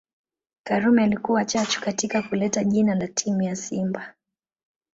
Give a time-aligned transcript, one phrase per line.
[0.63, 4.13] Karume alikuwa chachu katika kuleta jina la timu ya simba